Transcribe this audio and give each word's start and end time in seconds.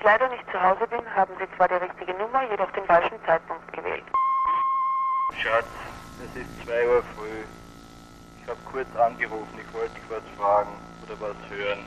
ich 0.00 0.04
leider 0.04 0.28
nicht 0.28 0.44
zu 0.50 0.60
Hause 0.60 0.86
bin, 0.88 1.00
haben 1.14 1.32
Sie 1.38 1.56
zwar 1.56 1.68
die 1.68 1.74
richtige 1.74 2.14
Nummer, 2.14 2.42
jedoch 2.50 2.70
den 2.72 2.84
falschen 2.84 3.18
Zeitpunkt 3.26 3.70
gewählt. 3.72 4.04
Schatz, 5.38 5.66
es 6.24 6.40
ist 6.40 6.66
2 6.66 6.88
Uhr 6.88 7.02
früh. 7.14 7.44
Ich 8.42 8.48
habe 8.48 8.58
kurz 8.70 8.88
angerufen, 8.96 9.58
ich 9.58 9.74
wollte 9.74 9.94
dich 9.94 10.02
was 10.08 10.22
fragen 10.38 10.70
oder 11.04 11.20
was 11.20 11.36
hören. 11.50 11.80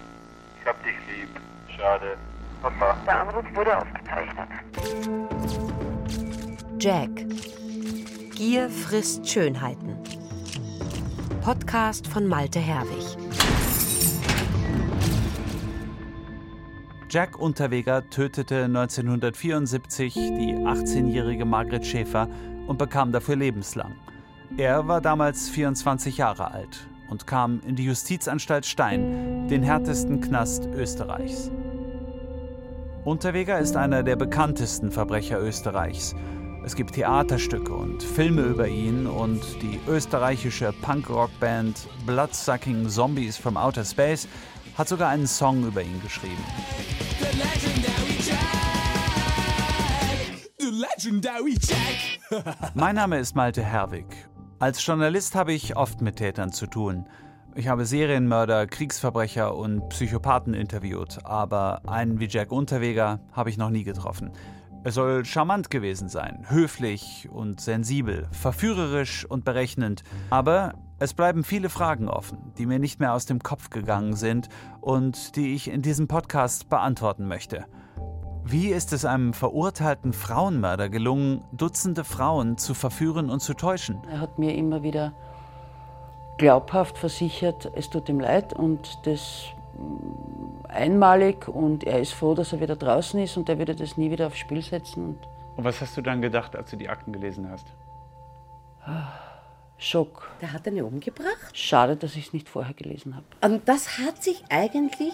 Ich 0.61 0.67
hab 0.67 0.81
dich 0.83 0.95
lieb. 1.09 1.29
Schade. 1.75 2.17
Papa. 2.61 2.95
Der 3.05 3.21
Anruf 3.21 3.45
wurde 3.53 3.77
aufgezeichnet. 3.77 4.49
Jack. 6.79 7.09
Gier 8.35 8.69
frisst 8.69 9.27
Schönheiten. 9.27 9.97
Podcast 11.43 12.07
von 12.07 12.27
Malte 12.27 12.59
Herwig. 12.59 13.17
Jack 17.13 17.37
Unterweger 17.37 18.09
tötete 18.09 18.63
1974 18.63 20.15
die 20.15 20.55
18-jährige 20.55 21.45
Margret 21.45 21.85
Schäfer 21.85 22.27
und 22.65 22.79
bekam 22.79 23.11
dafür 23.11 23.35
lebenslang. 23.35 23.93
Er 24.57 24.87
war 24.87 24.99
damals 24.99 25.47
24 25.47 26.17
Jahre 26.17 26.49
alt 26.49 26.87
und 27.11 27.27
kam 27.27 27.61
in 27.67 27.75
die 27.75 27.85
Justizanstalt 27.85 28.65
Stein, 28.65 29.47
den 29.47 29.61
härtesten 29.61 30.21
Knast 30.21 30.65
Österreichs. 30.65 31.51
Unterweger 33.05 33.59
ist 33.59 33.77
einer 33.77 34.01
der 34.01 34.15
bekanntesten 34.15 34.89
Verbrecher 34.89 35.39
Österreichs. 35.39 36.15
Es 36.65 36.75
gibt 36.75 36.93
Theaterstücke 36.93 37.75
und 37.75 38.01
Filme 38.01 38.41
über 38.41 38.67
ihn 38.67 39.05
und 39.05 39.43
die 39.61 39.79
österreichische 39.87 40.73
Punk-Rock-Band 40.81 41.87
Bloodsucking 42.07 42.89
Zombies 42.89 43.37
from 43.37 43.55
Outer 43.55 43.85
Space 43.85 44.27
hat 44.77 44.87
sogar 44.87 45.09
einen 45.09 45.27
Song 45.27 45.65
über 45.65 45.81
ihn 45.81 46.01
geschrieben. 46.01 46.43
mein 52.73 52.95
Name 52.95 53.19
ist 53.19 53.35
Malte 53.35 53.63
Herwig. 53.63 54.05
Als 54.59 54.85
Journalist 54.85 55.35
habe 55.35 55.53
ich 55.53 55.75
oft 55.75 56.01
mit 56.01 56.15
Tätern 56.15 56.51
zu 56.51 56.67
tun. 56.67 57.07
Ich 57.55 57.67
habe 57.67 57.85
Serienmörder, 57.85 58.65
Kriegsverbrecher 58.65 59.55
und 59.55 59.89
Psychopathen 59.89 60.55
interviewt, 60.55 61.19
aber 61.23 61.81
einen 61.87 62.19
wie 62.19 62.27
Jack 62.27 62.51
Unterweger 62.51 63.19
habe 63.31 63.51
ich 63.51 63.57
noch 63.57 63.69
nie 63.69 63.83
getroffen. 63.83 64.31
Er 64.83 64.91
soll 64.91 65.23
charmant 65.23 65.69
gewesen 65.69 66.09
sein, 66.09 66.45
höflich 66.49 67.29
und 67.31 67.61
sensibel, 67.61 68.27
verführerisch 68.31 69.23
und 69.25 69.45
berechnend, 69.45 70.03
aber 70.29 70.73
es 71.03 71.13
bleiben 71.13 71.43
viele 71.43 71.67
Fragen 71.67 72.07
offen, 72.07 72.53
die 72.57 72.65
mir 72.65 72.79
nicht 72.79 73.01
mehr 73.01 73.13
aus 73.13 73.25
dem 73.25 73.43
Kopf 73.43 73.69
gegangen 73.69 74.15
sind 74.15 74.47
und 74.79 75.35
die 75.35 75.53
ich 75.53 75.69
in 75.69 75.81
diesem 75.81 76.07
Podcast 76.07 76.69
beantworten 76.69 77.27
möchte. 77.27 77.65
Wie 78.45 78.69
ist 78.69 78.93
es 78.93 79.03
einem 79.03 79.33
verurteilten 79.33 80.13
Frauenmörder 80.13 80.87
gelungen, 80.87 81.43
Dutzende 81.51 82.05
Frauen 82.05 82.57
zu 82.57 82.73
verführen 82.73 83.29
und 83.29 83.41
zu 83.41 83.53
täuschen? 83.53 84.01
Er 84.09 84.21
hat 84.21 84.39
mir 84.39 84.55
immer 84.55 84.81
wieder 84.81 85.11
glaubhaft 86.37 86.97
versichert, 86.97 87.69
es 87.75 87.89
tut 87.89 88.07
ihm 88.07 88.21
leid 88.21 88.53
und 88.53 89.05
das 89.05 89.47
mm, 89.77 90.67
einmalig 90.69 91.49
und 91.49 91.83
er 91.83 91.99
ist 91.99 92.13
froh, 92.13 92.33
dass 92.33 92.53
er 92.53 92.61
wieder 92.61 92.77
draußen 92.77 93.19
ist 93.19 93.35
und 93.35 93.49
er 93.49 93.59
würde 93.59 93.75
das 93.75 93.97
nie 93.97 94.09
wieder 94.09 94.27
aufs 94.27 94.37
Spiel 94.37 94.61
setzen. 94.61 95.17
Und 95.57 95.65
was 95.65 95.81
hast 95.81 95.97
du 95.97 96.01
dann 96.01 96.21
gedacht, 96.21 96.55
als 96.55 96.69
du 96.69 96.77
die 96.77 96.87
Akten 96.87 97.11
gelesen 97.11 97.49
hast? 97.49 97.67
Schock. 99.83 100.29
Der 100.41 100.53
hat 100.53 100.67
eine 100.67 100.85
umgebracht? 100.85 101.51
Schade, 101.53 101.97
dass 101.97 102.15
ich 102.15 102.27
es 102.27 102.33
nicht 102.33 102.47
vorher 102.47 102.73
gelesen 102.73 103.15
habe. 103.15 103.25
Und 103.41 103.67
das 103.67 103.99
hat 103.99 104.23
sich 104.23 104.43
eigentlich 104.49 105.13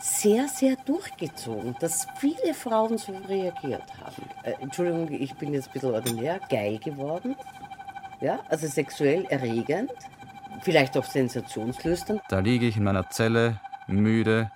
sehr, 0.00 0.48
sehr 0.48 0.76
durchgezogen, 0.86 1.76
dass 1.80 2.06
viele 2.18 2.54
Frauen 2.54 2.98
so 2.98 3.12
reagiert 3.28 3.82
haben. 4.00 4.22
Äh, 4.44 4.52
Entschuldigung, 4.60 5.12
ich 5.12 5.34
bin 5.34 5.52
jetzt 5.52 5.68
ein 5.68 5.72
bisschen 5.72 5.92
ordinär, 5.92 6.40
geil 6.48 6.78
geworden. 6.78 7.36
Ja, 8.20 8.40
also 8.48 8.66
sexuell 8.66 9.26
erregend, 9.26 9.92
vielleicht 10.62 10.96
auch 10.96 11.04
sensationslüsternd. 11.04 12.22
Da 12.28 12.38
liege 12.38 12.66
ich 12.66 12.76
in 12.76 12.84
meiner 12.84 13.10
Zelle, 13.10 13.60
müde, 13.86 14.50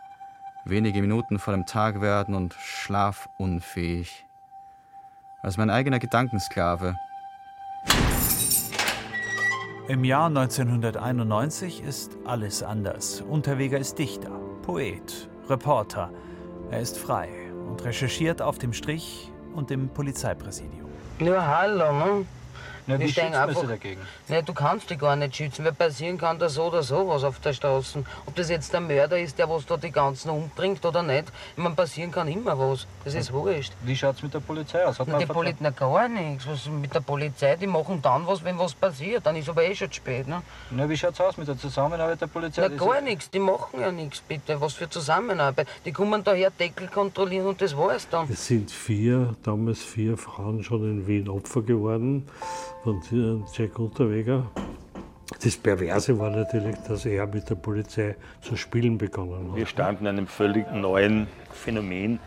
wenige 0.64 1.00
Minuten 1.00 1.38
vor 1.38 1.52
dem 1.52 1.66
Tag 1.66 2.00
werden 2.00 2.34
und 2.34 2.54
schlafunfähig. 2.54 4.24
Als 5.42 5.56
mein 5.56 5.70
eigener 5.70 5.98
Gedankensklave. 5.98 6.96
Im 9.92 10.04
Jahr 10.04 10.28
1991 10.28 11.82
ist 11.84 12.16
alles 12.24 12.62
anders. 12.62 13.20
Unterweger 13.28 13.78
ist 13.78 13.98
Dichter, 13.98 14.30
Poet, 14.62 15.28
Reporter. 15.50 16.08
Er 16.70 16.80
ist 16.80 16.96
frei 16.96 17.28
und 17.68 17.84
recherchiert 17.84 18.40
auf 18.40 18.56
dem 18.56 18.72
Strich 18.72 19.30
und 19.54 19.70
im 19.70 19.90
Polizeipräsidium. 19.90 20.88
Ja, 21.18 21.58
hallo, 21.58 21.92
ne? 21.92 22.24
Na, 22.86 22.94
wie 22.94 23.04
denk 23.04 23.10
schützt 23.14 23.30
man 23.30 23.48
einfach- 23.48 23.68
dagegen? 23.68 24.00
Ne, 24.28 24.42
du 24.42 24.52
kannst 24.52 24.90
dich 24.90 24.98
gar 24.98 25.14
nicht 25.14 25.36
schützen, 25.36 25.64
weil 25.64 25.72
passieren 25.72 26.18
kann 26.18 26.38
da 26.38 26.48
so 26.48 26.64
oder 26.64 26.82
so 26.82 27.06
was 27.08 27.22
auf 27.22 27.38
der 27.38 27.52
Straße. 27.52 28.02
Ob 28.26 28.34
das 28.34 28.50
jetzt 28.50 28.72
der 28.72 28.80
Mörder 28.80 29.18
ist, 29.18 29.38
der 29.38 29.48
was 29.48 29.64
da 29.66 29.76
die 29.76 29.92
ganzen 29.92 30.30
umbringt 30.30 30.84
oder 30.84 31.02
nicht, 31.02 31.26
ich 31.56 31.62
meine, 31.62 31.74
passieren 31.76 32.10
kann 32.10 32.26
immer 32.26 32.58
was. 32.58 32.86
Das 33.04 33.14
ist 33.14 33.32
wurscht. 33.32 33.72
Wie 33.82 33.94
schaut's 33.96 34.22
mit 34.22 34.34
der 34.34 34.40
Polizei 34.40 34.84
aus? 34.84 34.98
Hat 34.98 35.06
Na, 35.06 35.12
man 35.12 35.20
die 35.20 35.26
Poli 35.26 35.54
na, 35.60 35.70
gar 35.70 36.08
nichts. 36.08 36.46
Was 36.46 36.66
mit 36.66 36.92
der 36.92 37.00
Polizei, 37.00 37.54
die 37.56 37.66
machen 37.68 38.02
dann 38.02 38.26
was, 38.26 38.42
wenn 38.42 38.58
was 38.58 38.74
passiert. 38.74 39.24
Dann 39.26 39.36
ist 39.36 39.48
aber 39.48 39.62
eh 39.62 39.74
schon 39.74 39.90
zu 39.90 39.96
spät. 39.96 40.26
Ne? 40.26 40.42
Na, 40.70 40.88
wie 40.88 40.96
schaut's 40.96 41.20
aus 41.20 41.36
mit 41.36 41.46
der 41.46 41.56
Zusammenarbeit 41.58 42.20
der 42.20 42.26
Polizei? 42.26 42.66
Na, 42.68 42.76
gar 42.76 43.00
nichts. 43.00 43.30
Die 43.30 43.38
machen 43.38 43.80
ja 43.80 43.92
nichts, 43.92 44.20
bitte. 44.20 44.60
Was 44.60 44.72
für 44.74 44.88
Zusammenarbeit. 44.90 45.68
Die 45.84 45.92
kommen 45.92 46.24
daher 46.24 46.50
Deckel 46.50 46.88
kontrollieren 46.88 47.46
und 47.46 47.60
das 47.62 47.76
war's 47.76 48.08
dann. 48.08 48.28
Es 48.30 48.46
sind 48.46 48.70
vier, 48.70 49.34
damals 49.44 49.82
vier 49.82 50.16
Frauen 50.16 50.64
schon 50.64 50.82
in 50.82 51.06
Wien 51.06 51.28
Opfer 51.28 51.62
geworden 51.62 52.26
von 52.82 53.00
Jack 53.52 53.78
Unterweger. 53.78 54.50
Das 55.42 55.56
Perverse 55.56 56.18
war 56.18 56.30
natürlich, 56.30 56.76
dass 56.86 57.06
er 57.06 57.26
mit 57.26 57.48
der 57.48 57.54
Polizei 57.54 58.16
zu 58.40 58.56
spielen 58.56 58.98
begonnen 58.98 59.50
hat. 59.50 59.56
Wir 59.56 59.66
standen 59.66 60.06
einem 60.06 60.26
völlig 60.26 60.70
neuen 60.72 61.26
Phänomen 61.52 62.18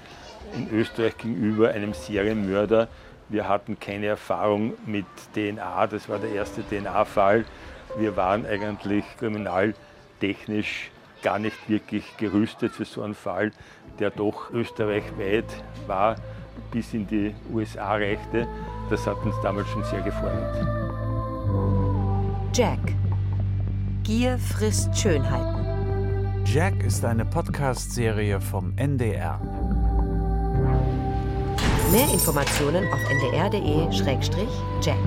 in 0.54 0.70
Österreich 0.72 1.18
gegenüber, 1.18 1.70
einem 1.70 1.94
Serienmörder. 1.94 2.88
Wir 3.30 3.48
hatten 3.48 3.80
keine 3.80 4.08
Erfahrung 4.08 4.74
mit 4.86 5.06
DNA, 5.34 5.88
das 5.88 6.08
war 6.08 6.20
der 6.20 6.32
erste 6.32 6.64
DNA-Fall. 6.64 7.46
Wir 7.98 8.16
waren 8.16 8.46
eigentlich 8.46 9.04
kriminaltechnisch 9.18 10.92
gar 11.22 11.40
nicht 11.40 11.70
wirklich 11.70 12.18
gerüstet 12.18 12.72
für 12.74 12.86
so 12.86 13.02
einen 13.02 13.16
Fall, 13.16 13.52
der 14.00 14.10
doch 14.10 14.52
österreichweit 14.52 15.46
war, 15.88 16.16
bis 16.72 16.94
in 16.94 17.08
die 17.08 17.34
USA 17.54 17.94
reichte. 17.94 18.48
Das 18.90 19.06
hat 19.08 19.18
uns 19.24 19.36
damals 19.42 19.68
schon 19.70 19.84
sehr 19.86 20.02
gefordert. 20.02 20.68
Jack. 22.54 22.80
Gier 24.04 24.38
frisst 24.38 24.96
Schönheiten. 24.98 25.66
Jack 26.46 26.84
ist 26.84 27.04
eine 27.04 27.26
Podcast-Serie 27.26 28.40
vom 28.40 28.74
NDR. 28.78 29.40
Mehr 31.92 32.14
Informationen 32.14 32.86
auf 32.94 33.00
ndr.de-jack. 33.10 35.00